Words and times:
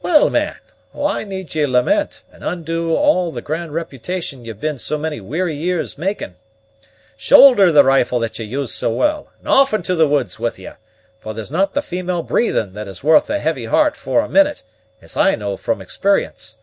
"Well, 0.00 0.30
man, 0.30 0.56
why 0.92 1.22
need 1.24 1.54
ye 1.54 1.66
lament, 1.66 2.22
and 2.32 2.42
undo 2.42 2.94
all 2.96 3.30
the 3.30 3.42
grand 3.42 3.74
reputation 3.74 4.42
ye've 4.42 4.58
been 4.58 4.78
so 4.78 4.96
many 4.96 5.20
weary 5.20 5.52
years 5.54 5.98
making? 5.98 6.36
Shoulder 7.14 7.70
the 7.70 7.84
rifle 7.84 8.18
that 8.20 8.38
ye 8.38 8.46
use 8.46 8.72
so 8.72 8.90
well, 8.90 9.28
and 9.38 9.46
off 9.48 9.74
into 9.74 9.94
the 9.94 10.08
woods 10.08 10.38
with 10.38 10.58
ye, 10.58 10.70
for 11.20 11.34
there's 11.34 11.52
not 11.52 11.74
the 11.74 11.82
female 11.82 12.22
breathing 12.22 12.72
that 12.72 12.88
is 12.88 13.04
worth 13.04 13.28
a 13.28 13.38
heavy 13.38 13.66
heart 13.66 13.96
for 13.96 14.20
a 14.22 14.30
minute, 14.30 14.62
as 15.02 15.14
I 15.14 15.34
know 15.34 15.58
from 15.58 15.82
experience. 15.82 16.56